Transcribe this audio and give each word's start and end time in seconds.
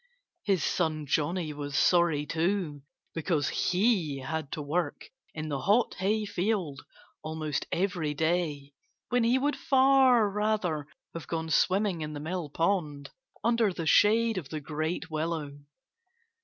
His 0.41 0.63
son 0.63 1.05
Johnnie 1.05 1.53
was 1.53 1.77
sorry, 1.77 2.25
too 2.25 2.81
because 3.13 3.49
he 3.49 4.17
had 4.25 4.51
to 4.53 4.59
work 4.59 5.11
in 5.35 5.49
the 5.49 5.59
hot 5.59 5.93
hayfield 5.99 6.81
almost 7.21 7.67
every 7.71 8.15
day, 8.15 8.73
when 9.09 9.23
he 9.23 9.37
would 9.37 9.55
far 9.55 10.27
rather 10.27 10.87
have 11.13 11.27
gone 11.27 11.51
swimming 11.51 12.01
in 12.01 12.13
the 12.13 12.19
mill 12.19 12.49
pond, 12.49 13.11
under 13.43 13.71
the 13.71 13.85
shade 13.85 14.39
of 14.39 14.49
the 14.49 14.59
great 14.59 15.11
willow. 15.11 15.59